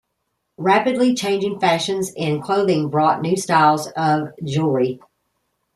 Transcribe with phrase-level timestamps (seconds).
[0.57, 4.99] Rapidly changing fashions in clothing brought new styles of jewelry.